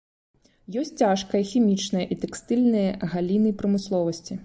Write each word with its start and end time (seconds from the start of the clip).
Ёсць 0.81 0.91
цяжкая, 1.01 1.43
хімічная 1.51 2.05
і 2.15 2.19
тэкстыльныя 2.25 2.91
галіны 3.15 3.49
прамысловасці. 3.63 4.33